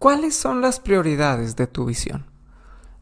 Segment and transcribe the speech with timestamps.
[0.00, 2.26] ¿cuáles son las prioridades de tu visión?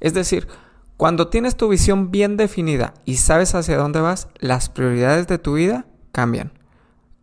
[0.00, 0.48] Es decir,
[0.96, 5.54] cuando tienes tu visión bien definida y sabes hacia dónde vas, las prioridades de tu
[5.54, 6.52] vida cambian.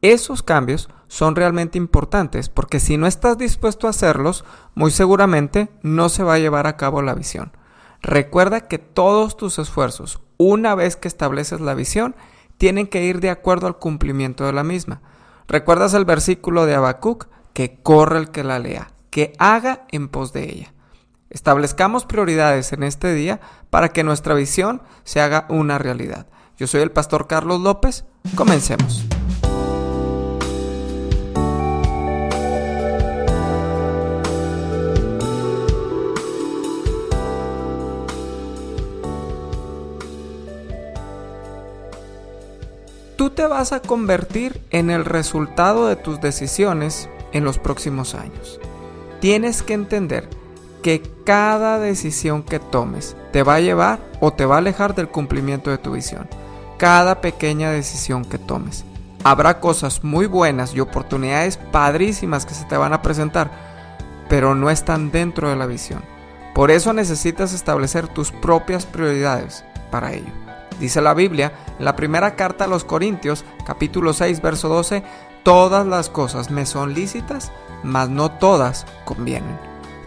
[0.01, 6.07] Esos cambios son realmente importantes porque si no estás dispuesto a hacerlos, muy seguramente no
[6.07, 7.51] se va a llevar a cabo la visión.
[8.01, 12.15] Recuerda que todos tus esfuerzos, una vez que estableces la visión,
[12.57, 15.01] tienen que ir de acuerdo al cumplimiento de la misma.
[15.49, 17.27] ¿Recuerdas el versículo de Habacuc?
[17.51, 20.73] Que corre el que la lea, que haga en pos de ella.
[21.29, 26.27] Establezcamos prioridades en este día para que nuestra visión se haga una realidad.
[26.57, 28.03] Yo soy el pastor Carlos López.
[28.35, 29.05] Comencemos.
[43.15, 48.59] Tú te vas a convertir en el resultado de tus decisiones en los próximos años.
[49.19, 50.29] Tienes que entender
[50.81, 55.09] que cada decisión que tomes te va a llevar o te va a alejar del
[55.09, 56.27] cumplimiento de tu visión.
[56.77, 58.85] Cada pequeña decisión que tomes.
[59.23, 63.49] Habrá cosas muy buenas y oportunidades padrísimas que se te van a presentar,
[64.29, 66.03] pero no están dentro de la visión.
[66.53, 70.31] Por eso necesitas establecer tus propias prioridades para ello.
[70.79, 75.03] Dice la Biblia en la primera carta a los Corintios, capítulo 6, verso 12,
[75.45, 77.51] todas las cosas me son lícitas,
[77.83, 79.55] mas no todas convienen.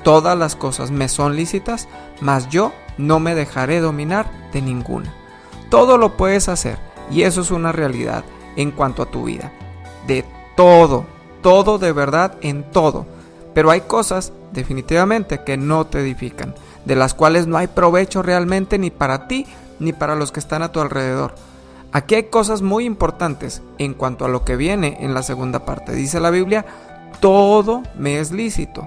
[0.03, 1.89] Todas las cosas me son lícitas,
[2.21, 5.15] mas yo no me dejaré dominar de ninguna.
[5.71, 8.25] Todo lo puedes hacer y eso es una realidad
[8.57, 9.53] en cuanto a tu vida.
[10.09, 10.25] De
[10.57, 11.07] todo,
[11.41, 13.07] todo de verdad en todo.
[13.55, 18.77] Pero hay cosas definitivamente que no te edifican, de las cuales no hay provecho realmente
[18.77, 19.47] ni para ti
[19.79, 21.37] ni para los que están a tu alrededor.
[21.93, 25.93] Aquí hay cosas muy importantes en cuanto a lo que viene en la segunda parte.
[25.93, 26.67] Dice la Biblia,
[27.21, 28.87] todo me es lícito,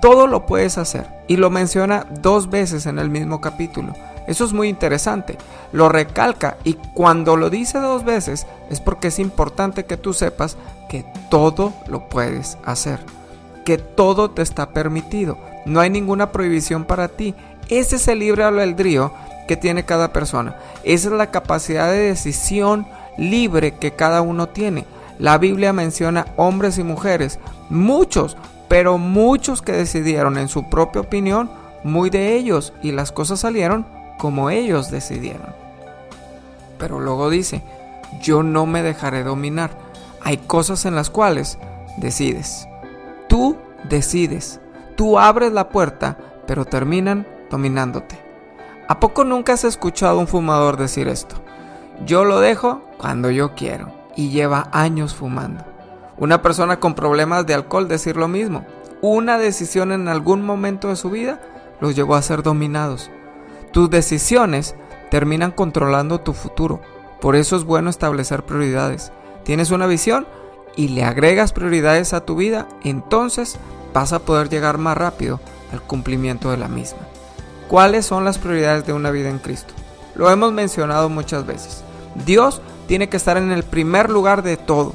[0.00, 1.06] todo lo puedes hacer.
[1.26, 3.94] Y lo menciona dos veces en el mismo capítulo.
[4.28, 5.38] Eso es muy interesante.
[5.72, 10.56] Lo recalca y cuando lo dice dos veces es porque es importante que tú sepas
[10.88, 13.00] que todo lo puedes hacer.
[13.64, 15.38] Que todo te está permitido.
[15.64, 17.34] No hay ninguna prohibición para ti.
[17.68, 19.12] Ese es el libre albedrío
[19.46, 20.56] que tiene cada persona.
[20.84, 22.86] Esa es la capacidad de decisión
[23.16, 24.84] libre que cada uno tiene.
[25.18, 27.38] La Biblia menciona hombres y mujeres,
[27.70, 28.36] muchos,
[28.68, 31.50] pero muchos que decidieron en su propia opinión,
[31.84, 33.86] muy de ellos, y las cosas salieron
[34.18, 35.54] como ellos decidieron.
[36.78, 37.62] Pero luego dice,
[38.20, 39.70] yo no me dejaré dominar.
[40.22, 41.58] Hay cosas en las cuales
[41.96, 42.68] decides.
[43.28, 43.56] Tú
[43.88, 44.60] decides.
[44.96, 48.25] Tú abres la puerta, pero terminan dominándote.
[48.88, 51.34] ¿A poco nunca has escuchado a un fumador decir esto?
[52.04, 55.64] Yo lo dejo cuando yo quiero y lleva años fumando.
[56.18, 58.64] Una persona con problemas de alcohol decir lo mismo.
[59.02, 61.40] Una decisión en algún momento de su vida
[61.80, 63.10] los llevó a ser dominados.
[63.72, 64.76] Tus decisiones
[65.10, 66.80] terminan controlando tu futuro.
[67.20, 69.10] Por eso es bueno establecer prioridades.
[69.42, 70.28] Tienes una visión
[70.76, 73.58] y le agregas prioridades a tu vida, entonces
[73.92, 75.40] vas a poder llegar más rápido
[75.72, 77.00] al cumplimiento de la misma.
[77.68, 79.74] ¿Cuáles son las prioridades de una vida en Cristo?
[80.14, 81.82] Lo hemos mencionado muchas veces.
[82.24, 84.94] Dios tiene que estar en el primer lugar de todo.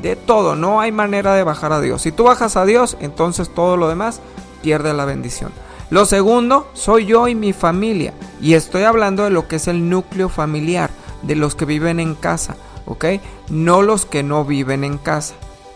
[0.00, 2.02] De todo, no hay manera de bajar a Dios.
[2.02, 4.20] Si tú bajas a Dios, entonces todo lo demás
[4.62, 5.52] pierde la bendición.
[5.90, 8.12] Lo segundo, soy yo y mi familia.
[8.40, 10.90] Y estoy hablando de lo que es el núcleo familiar,
[11.22, 12.56] de los que viven en casa,
[12.86, 13.04] ¿ok?
[13.48, 15.34] No los que no viven en casa.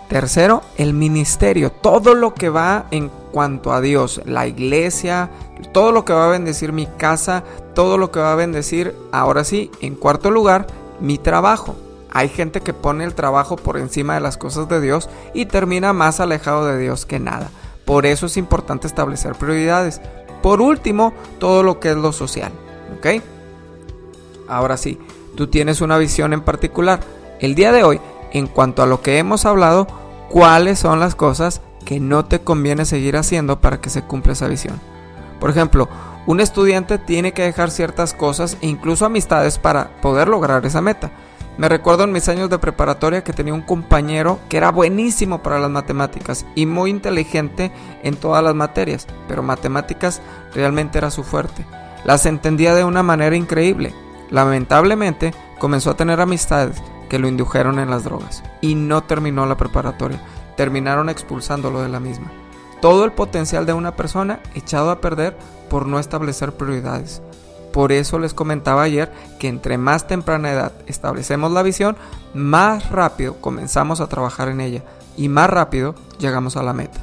[0.08, 5.30] Tercero, el ministerio, todo lo que va en cuanto a Dios, la iglesia,
[5.72, 9.44] todo lo que va a bendecir mi casa, todo lo que va a bendecir, ahora
[9.44, 10.66] sí, en cuarto lugar,
[11.00, 11.76] mi trabajo.
[12.12, 15.92] Hay gente que pone el trabajo por encima de las cosas de Dios y termina
[15.92, 17.50] más alejado de Dios que nada.
[17.84, 20.00] Por eso es importante establecer prioridades.
[20.42, 22.52] Por último, todo lo que es lo social.
[22.98, 23.22] ¿Ok?
[24.48, 24.98] Ahora sí,
[25.36, 27.00] tú tienes una visión en particular.
[27.38, 28.00] El día de hoy,
[28.32, 29.86] en cuanto a lo que hemos hablado,
[30.28, 34.46] cuáles son las cosas que no te conviene seguir haciendo para que se cumpla esa
[34.46, 34.81] visión.
[35.40, 35.88] Por ejemplo,
[36.25, 41.10] un estudiante tiene que dejar ciertas cosas e incluso amistades para poder lograr esa meta.
[41.58, 45.58] Me recuerdo en mis años de preparatoria que tenía un compañero que era buenísimo para
[45.58, 47.72] las matemáticas y muy inteligente
[48.04, 50.22] en todas las materias, pero matemáticas
[50.54, 51.66] realmente era su fuerte.
[52.04, 53.93] Las entendía de una manera increíble.
[54.31, 59.56] Lamentablemente comenzó a tener amistades que lo indujeron en las drogas y no terminó la
[59.56, 60.20] preparatoria.
[60.60, 62.30] Terminaron expulsándolo de la misma.
[62.82, 65.34] Todo el potencial de una persona echado a perder
[65.70, 67.22] por no establecer prioridades.
[67.72, 71.96] Por eso les comentaba ayer que entre más temprana edad establecemos la visión,
[72.34, 74.82] más rápido comenzamos a trabajar en ella
[75.16, 77.00] y más rápido llegamos a la meta.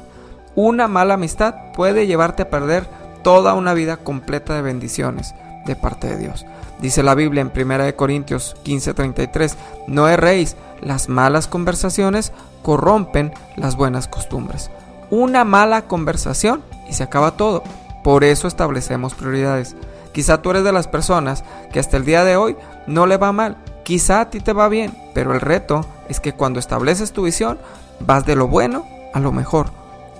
[0.54, 2.86] Una mala amistad puede llevarte a perder
[3.24, 5.34] toda una vida completa de bendiciones
[5.66, 6.46] de parte de Dios.
[6.80, 9.56] Dice la Biblia en 1 Corintios 15:33,
[9.88, 12.32] no erréis, las malas conversaciones
[12.62, 14.70] corrompen las buenas costumbres.
[15.10, 17.62] Una mala conversación y se acaba todo.
[18.04, 19.76] Por eso establecemos prioridades.
[20.12, 22.56] Quizá tú eres de las personas que hasta el día de hoy
[22.86, 23.56] no le va mal.
[23.84, 27.58] Quizá a ti te va bien, pero el reto es que cuando estableces tu visión,
[28.00, 29.70] vas de lo bueno a lo mejor.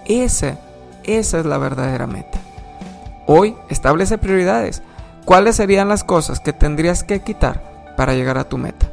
[0.07, 0.57] Ese,
[1.05, 2.39] esa es la verdadera meta.
[3.27, 4.83] Hoy establece prioridades.
[5.25, 8.87] ¿Cuáles serían las cosas que tendrías que quitar para llegar a tu meta?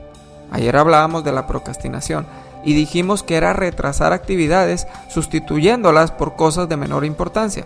[0.51, 2.25] Ayer hablábamos de la procrastinación
[2.66, 7.66] y dijimos que era retrasar actividades sustituyéndolas por cosas de menor importancia.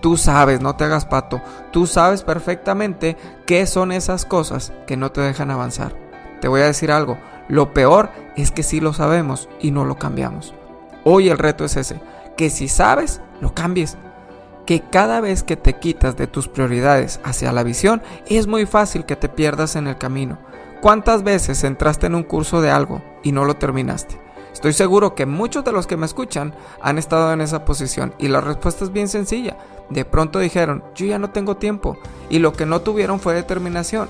[0.00, 1.40] Tú sabes, no te hagas pato,
[1.70, 3.16] tú sabes perfectamente
[3.46, 5.94] qué son esas cosas que no te dejan avanzar.
[6.40, 7.18] Te voy a decir algo,
[7.48, 10.54] lo peor es que sí lo sabemos y no lo cambiamos.
[11.04, 12.00] Hoy el reto es ese,
[12.36, 13.96] que si sabes, lo cambies
[14.66, 19.04] que cada vez que te quitas de tus prioridades hacia la visión, es muy fácil
[19.04, 20.38] que te pierdas en el camino.
[20.80, 24.20] ¿Cuántas veces entraste en un curso de algo y no lo terminaste?
[24.52, 28.28] Estoy seguro que muchos de los que me escuchan han estado en esa posición y
[28.28, 29.56] la respuesta es bien sencilla.
[29.90, 31.98] De pronto dijeron, yo ya no tengo tiempo
[32.30, 34.08] y lo que no tuvieron fue determinación.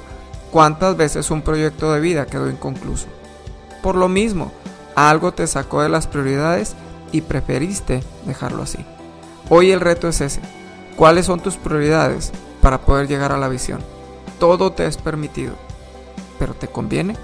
[0.50, 3.06] ¿Cuántas veces un proyecto de vida quedó inconcluso?
[3.82, 4.52] Por lo mismo,
[4.94, 6.76] algo te sacó de las prioridades
[7.10, 8.84] y preferiste dejarlo así.
[9.48, 10.40] Hoy el reto es ese.
[10.94, 13.80] ¿Cuáles son tus prioridades para poder llegar a la visión?
[14.38, 15.54] Todo te es permitido,
[16.38, 17.16] pero ¿te conviene?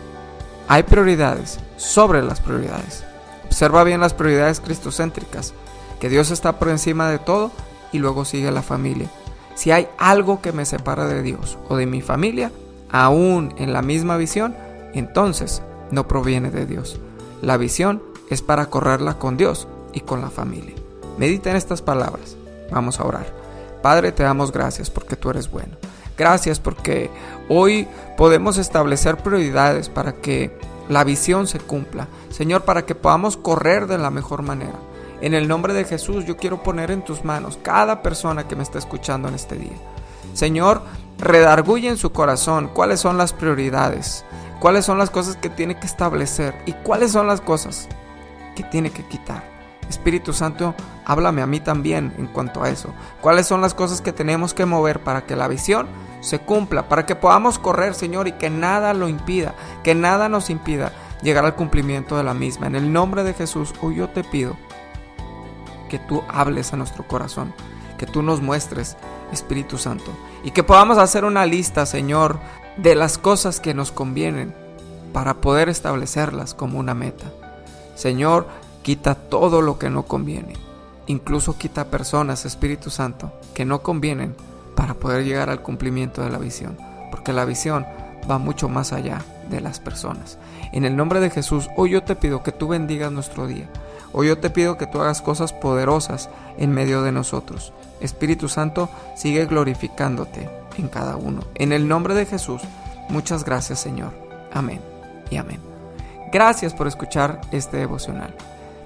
[0.70, 3.02] Hay prioridades sobre las prioridades.
[3.44, 5.52] Observa bien las prioridades cristocéntricas,
[5.98, 7.50] que Dios está por encima de todo
[7.90, 9.10] y luego sigue la familia.
[9.56, 12.52] Si hay algo que me separa de Dios o de mi familia,
[12.88, 14.54] aún en la misma visión,
[14.94, 17.00] entonces no proviene de Dios.
[17.42, 20.76] La visión es para correrla con Dios y con la familia.
[21.18, 22.36] Medita en estas palabras.
[22.70, 23.26] Vamos a orar.
[23.82, 25.76] Padre, te damos gracias porque tú eres bueno.
[26.20, 27.08] Gracias porque
[27.48, 27.88] hoy
[28.18, 30.54] podemos establecer prioridades para que
[30.90, 32.08] la visión se cumpla.
[32.28, 34.78] Señor, para que podamos correr de la mejor manera.
[35.22, 38.62] En el nombre de Jesús yo quiero poner en tus manos cada persona que me
[38.62, 39.72] está escuchando en este día.
[40.34, 40.82] Señor,
[41.16, 44.26] redarguye en su corazón cuáles son las prioridades,
[44.60, 47.88] cuáles son las cosas que tiene que establecer y cuáles son las cosas
[48.54, 49.42] que tiene que quitar.
[49.90, 52.94] Espíritu Santo, háblame a mí también en cuanto a eso.
[53.20, 55.88] ¿Cuáles son las cosas que tenemos que mover para que la visión
[56.20, 60.48] se cumpla, para que podamos correr, Señor, y que nada lo impida, que nada nos
[60.48, 60.92] impida
[61.22, 62.68] llegar al cumplimiento de la misma?
[62.68, 64.56] En el nombre de Jesús, hoy yo te pido
[65.88, 67.52] que tú hables a nuestro corazón,
[67.98, 68.96] que tú nos muestres,
[69.32, 70.12] Espíritu Santo,
[70.44, 72.38] y que podamos hacer una lista, Señor,
[72.76, 74.54] de las cosas que nos convienen
[75.12, 77.26] para poder establecerlas como una meta.
[77.96, 78.46] Señor,
[78.82, 80.54] Quita todo lo que no conviene.
[81.06, 84.34] Incluso quita personas, Espíritu Santo, que no convienen
[84.74, 86.78] para poder llegar al cumplimiento de la visión.
[87.10, 87.86] Porque la visión
[88.30, 90.38] va mucho más allá de las personas.
[90.72, 93.68] En el nombre de Jesús, hoy yo te pido que tú bendigas nuestro día.
[94.12, 97.72] Hoy yo te pido que tú hagas cosas poderosas en medio de nosotros.
[98.00, 100.48] Espíritu Santo, sigue glorificándote
[100.78, 101.42] en cada uno.
[101.54, 102.62] En el nombre de Jesús,
[103.08, 104.12] muchas gracias Señor.
[104.52, 104.80] Amén
[105.30, 105.60] y amén.
[106.32, 108.34] Gracias por escuchar este devocional.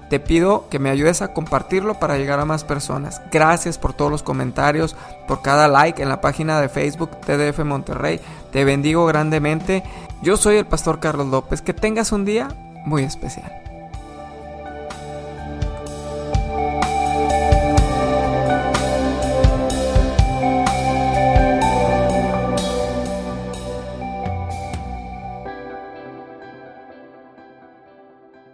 [0.09, 3.21] Te pido que me ayudes a compartirlo para llegar a más personas.
[3.31, 4.95] Gracias por todos los comentarios,
[5.27, 8.19] por cada like en la página de Facebook TDF Monterrey.
[8.51, 9.83] Te bendigo grandemente.
[10.21, 11.61] Yo soy el pastor Carlos López.
[11.61, 12.49] Que tengas un día
[12.85, 13.64] muy especial.